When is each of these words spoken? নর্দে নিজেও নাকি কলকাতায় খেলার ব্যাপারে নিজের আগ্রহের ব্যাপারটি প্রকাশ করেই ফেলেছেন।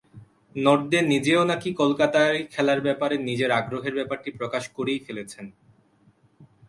নর্দে 0.55 0.99
নিজেও 1.03 1.41
নাকি 1.45 1.69
কলকাতায় 1.73 2.39
খেলার 2.53 2.79
ব্যাপারে 2.81 3.15
নিজের 3.19 3.51
আগ্রহের 3.51 3.93
ব্যাপারটি 3.95 4.29
প্রকাশ 4.31 4.63
করেই 4.69 4.99
ফেলেছেন। 4.99 5.45